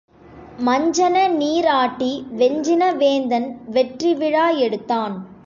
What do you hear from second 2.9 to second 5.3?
வேந்தன் வெற்றி விழா எடுத்தான்.